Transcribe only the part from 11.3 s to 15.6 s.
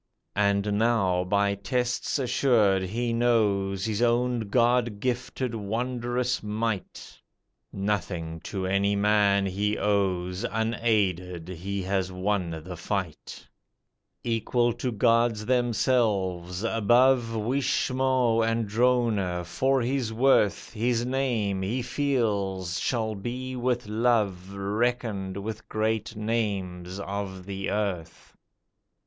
he has won the fight; Equal to gods